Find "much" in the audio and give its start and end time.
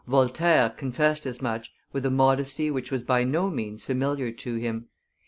1.43-1.71